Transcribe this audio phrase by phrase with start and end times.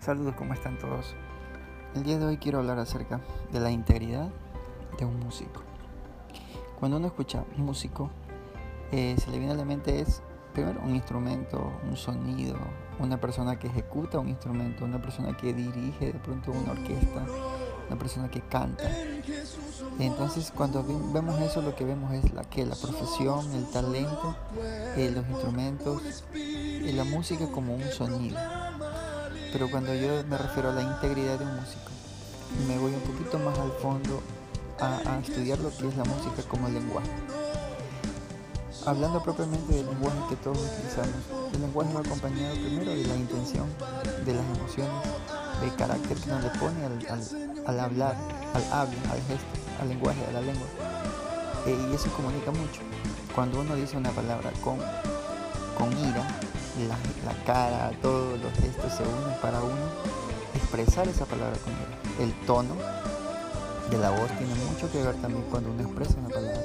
[0.00, 1.14] Saludos, ¿cómo están todos?
[1.94, 3.20] El día de hoy quiero hablar acerca
[3.52, 4.30] de la integridad
[4.98, 5.60] de un músico.
[6.78, 8.08] Cuando uno escucha músico,
[8.92, 10.22] eh, se le viene a la mente es
[10.54, 12.56] primero un instrumento, un sonido,
[12.98, 17.26] una persona que ejecuta un instrumento, una persona que dirige de pronto una orquesta,
[17.86, 18.90] una persona que canta.
[19.98, 20.82] Entonces cuando
[21.12, 24.34] vemos eso lo que vemos es la que la profesión, el talento,
[24.96, 28.38] eh, los instrumentos y la música como un sonido.
[29.52, 31.90] Pero cuando yo me refiero a la integridad de un músico,
[32.68, 34.22] me voy un poquito más al fondo
[34.80, 37.10] a, estudiar lo que es la música como lenguaje.
[38.86, 41.20] Hablando propiamente del lenguaje que todos utilizamos,
[41.52, 43.66] el lenguaje va acompañado primero de la intención,
[44.24, 45.02] de las emociones,
[45.60, 48.16] del carácter que uno le pone al, hablar,
[48.54, 50.66] al habla, al gesto, al lenguaje, a la lengua.
[51.66, 52.80] Eh, y eso comunica mucho.
[53.34, 54.78] Cuando uno dice una palabra con,
[55.76, 56.26] con ira,
[56.88, 56.96] la,
[57.44, 59.74] cara, todos los gestos se unen para uno
[60.54, 62.28] expresar esa palabra con él.
[62.28, 62.74] El tono
[63.90, 66.62] de la voz tiene mucho que ver también cuando uno expresa una palabra.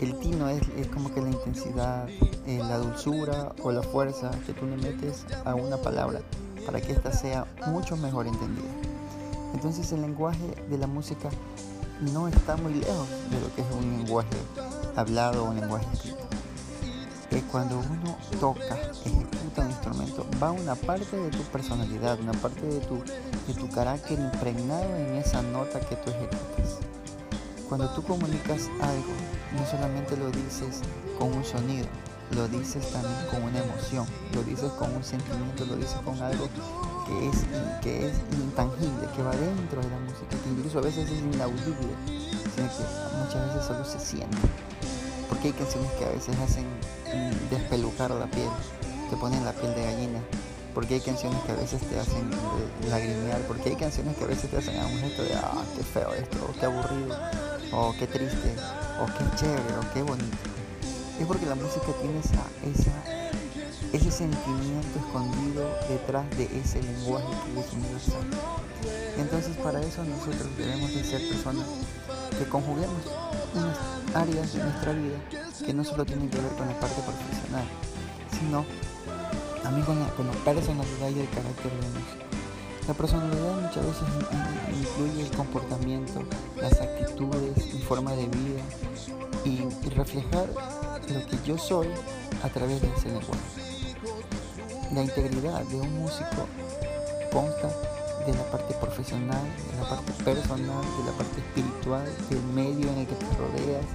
[0.00, 0.62] El tino es,
[0.94, 5.54] como que la intensidad, eh, la dulzura o la fuerza que tú le metes a
[5.54, 6.20] una palabra
[6.64, 8.68] para que ésta sea mucho mejor entendida.
[9.54, 11.30] Entonces el lenguaje de la música
[12.12, 14.36] no está muy lejos de lo que es un lenguaje
[14.94, 16.27] hablado o un lenguaje escrito
[17.30, 22.62] que cuando uno toca, ejecuta un instrumento, va una parte de tu personalidad, una parte
[22.62, 23.02] de tu,
[23.46, 26.78] de tu carácter impregnado en esa nota que tú ejecutas.
[27.68, 29.12] Cuando tú comunicas algo,
[29.56, 30.80] no solamente lo dices
[31.18, 31.86] con un sonido,
[32.34, 36.48] lo dices también con una emoción, lo dices con un sentimiento, lo dices con algo
[37.06, 37.44] que es,
[37.82, 41.88] que es intangible, que va dentro de la música, que incluso a veces es inaudible,
[42.54, 42.84] sino que
[43.22, 44.36] muchas veces solo se siente.
[45.28, 46.66] Porque hay canciones que a veces hacen
[47.50, 48.48] despelucar la piel,
[49.10, 50.20] te ponen la piel de gallina.
[50.74, 52.30] Porque hay canciones que a veces te hacen
[52.88, 56.14] lagrimear, porque hay canciones que a veces te hacen un gesto de, ah, qué feo
[56.14, 57.18] esto, o qué aburrido,
[57.72, 58.54] o qué triste,
[59.00, 60.36] o qué chévere, o qué bonito.
[61.18, 62.44] Es porque la música tiene esa,
[63.92, 68.22] ese sentimiento escondido detrás de ese lenguaje que es universal.
[69.18, 71.66] Entonces para eso nosotros debemos de ser personas
[72.38, 73.02] que conjuguemos
[73.54, 73.76] unas
[74.14, 75.18] áreas de nuestra vida
[75.64, 77.64] que no solo tienen que ver con la parte profesional,
[78.38, 78.64] sino
[79.62, 82.28] también con la, personalidad y el carácter de nosotros.
[82.86, 84.08] La personalidad muchas veces
[84.72, 86.22] incluye el comportamiento,
[86.56, 88.62] las actitudes, mi forma de vida
[89.44, 90.46] y, reflejar
[91.08, 91.88] lo que yo soy
[92.42, 93.40] a través de ese lenguaje.
[94.94, 96.46] La integridad de un músico
[97.32, 97.68] consta
[98.28, 99.40] de la parte profesional,
[99.72, 103.86] de la parte personal, de la parte espiritual, del medio en el que te rodeas,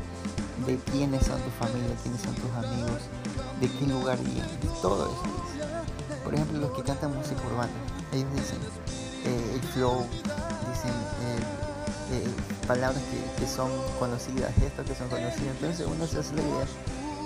[0.66, 3.02] de quiénes son tu familia, quiénes son tus amigos,
[3.62, 6.24] de qué lugar vienes, todo eso.
[6.24, 7.72] Por ejemplo, los que cantan música urbana,
[8.12, 8.58] ellos dicen
[9.26, 11.40] eh, el flow, dicen eh,
[12.14, 12.28] eh,
[12.66, 13.04] palabras
[13.38, 13.70] que, son
[14.00, 15.54] conocidas, gestos que son conocidos.
[15.62, 16.66] Entonces uno se hace la idea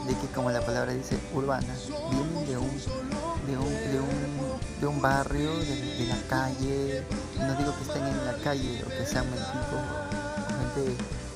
[0.08, 1.74] de que como la palabra dice urbana,
[2.12, 2.70] vienen de un,
[4.80, 7.04] de un barrio, de, la calle,
[7.40, 10.96] no digo que estén en la calle o que sean mendigos o gente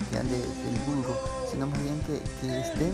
[0.09, 1.15] que ande del vulgo,
[1.49, 2.17] sino más bien que,
[2.59, 2.93] estén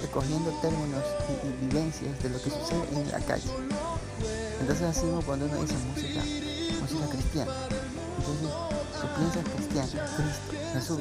[0.00, 1.04] recogiendo términos
[1.44, 3.50] y, vivencias de lo que sucede en la calle.
[4.60, 6.22] Entonces así cuando uno dice música,
[6.80, 7.52] música cristiana,
[8.18, 8.48] entonces
[9.00, 11.00] tú piensas cristiano, Cristo, Jesús.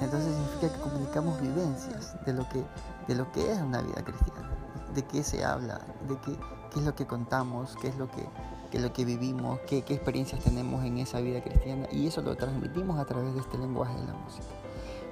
[0.00, 2.64] Entonces significa que comunicamos vivencias de lo que,
[3.06, 4.53] de lo que es una vida cristiana,
[4.94, 6.36] de qué se habla, de qué,
[6.72, 8.26] qué es lo que contamos, qué es lo que,
[8.70, 12.22] qué es lo que vivimos, qué, qué experiencias tenemos en esa vida cristiana y eso
[12.22, 14.46] lo transmitimos a través de este lenguaje de la música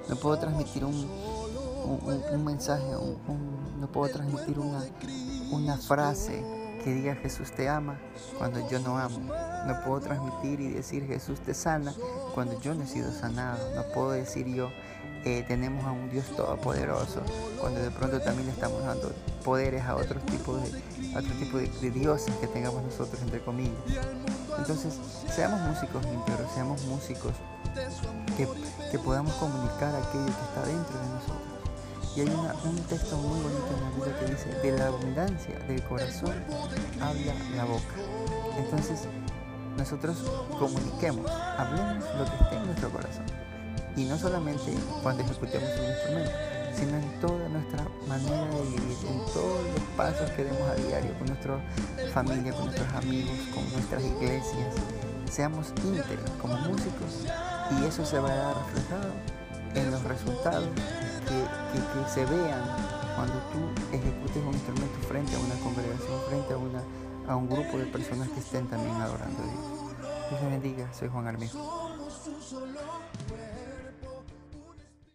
[0.09, 1.09] no puedo transmitir un,
[2.31, 2.83] un, mensaje,
[3.79, 4.83] no puedo transmitir una,
[5.51, 6.43] una frase
[6.83, 7.97] que diga Jesús te ama
[8.37, 9.19] cuando yo no amo.
[9.65, 11.93] No puedo transmitir y decir Jesús te sana
[12.33, 13.73] cuando yo no he sido sanado.
[13.75, 14.69] No puedo decir yo
[15.25, 17.21] eh, tenemos a un Dios todopoderoso
[17.59, 19.13] cuando de pronto también estamos dando
[19.43, 20.81] poderes a otros tipos de,
[21.17, 23.73] otro tipo de, dioses que tengamos nosotros entre comillas.
[24.57, 24.99] Entonces,
[25.33, 27.31] seamos músicos íntegros, seamos músicos
[28.37, 31.53] que, podamos comunicar aquello que está dentro de nosotros.
[32.15, 35.83] Y hay un texto muy bonito en la Biblia que dice, de la abundancia del
[35.83, 36.35] corazón
[37.01, 37.95] habla la boca.
[38.57, 39.07] Entonces,
[39.77, 40.17] nosotros
[40.59, 43.52] comuniquemos, hablemos lo que esté en nuestro corazón.
[43.95, 46.31] Y no solamente cuando ejecutemos un instrumento,
[46.75, 51.13] sino en toda nuestra manera de vivir, en todos los pasos que demos a diario
[51.19, 51.59] con nuestra
[52.13, 54.75] familia, con nuestros amigos, con nuestras iglesias.
[55.29, 57.25] Seamos íntegros como músicos
[57.79, 59.13] y eso se verá reflejado
[59.75, 60.69] en los resultados
[61.27, 61.43] que,
[62.13, 62.61] se vean
[63.15, 66.57] cuando tú ejecutes un instrumento frente a una congregación, frente a
[67.27, 70.29] a un grupo de personas que estén también adorando a Dios.
[70.29, 71.57] Dios les bendiga, soy Juan Armijo.